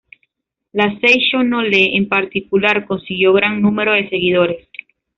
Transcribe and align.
La 0.73 0.97
Seicho-No-Ie 0.99 1.95
en 1.95 2.07
particular, 2.09 2.87
consiguió 2.87 3.33
gran 3.33 3.61
número 3.61 3.93
de 3.93 4.09
seguidores. 4.09 4.65